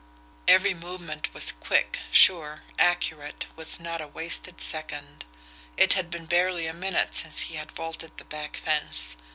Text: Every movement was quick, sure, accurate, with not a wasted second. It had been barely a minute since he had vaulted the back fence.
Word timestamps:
Every 0.47 0.73
movement 0.73 1.31
was 1.31 1.51
quick, 1.51 1.99
sure, 2.11 2.63
accurate, 2.79 3.45
with 3.55 3.79
not 3.79 4.01
a 4.01 4.07
wasted 4.07 4.59
second. 4.59 5.25
It 5.77 5.93
had 5.93 6.09
been 6.09 6.25
barely 6.25 6.65
a 6.65 6.73
minute 6.73 7.13
since 7.13 7.41
he 7.41 7.55
had 7.57 7.71
vaulted 7.71 8.17
the 8.17 8.25
back 8.25 8.57
fence. 8.57 9.15